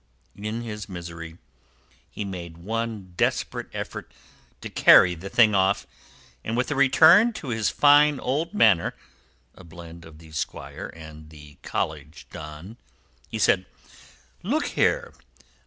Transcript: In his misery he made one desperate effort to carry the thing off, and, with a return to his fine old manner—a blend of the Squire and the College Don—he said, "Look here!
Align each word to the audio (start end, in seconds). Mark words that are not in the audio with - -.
In 0.35 0.63
his 0.63 0.89
misery 0.89 1.37
he 2.09 2.25
made 2.25 2.57
one 2.57 3.13
desperate 3.17 3.67
effort 3.71 4.11
to 4.61 4.67
carry 4.67 5.13
the 5.13 5.29
thing 5.29 5.53
off, 5.53 5.85
and, 6.43 6.57
with 6.57 6.71
a 6.71 6.75
return 6.75 7.33
to 7.33 7.49
his 7.49 7.69
fine 7.69 8.19
old 8.19 8.51
manner—a 8.51 9.63
blend 9.63 10.03
of 10.03 10.17
the 10.17 10.31
Squire 10.31 10.87
and 10.95 11.29
the 11.29 11.59
College 11.61 12.25
Don—he 12.31 13.37
said, 13.37 13.67
"Look 14.41 14.69
here! 14.69 15.13